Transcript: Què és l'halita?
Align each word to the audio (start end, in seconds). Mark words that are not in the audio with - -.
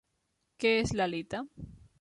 Què 0.63 0.71
és 0.79 0.95
l'halita? 1.01 1.45